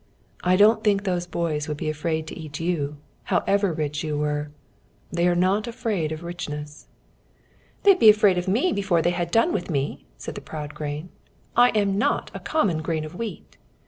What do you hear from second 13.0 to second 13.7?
of wheat.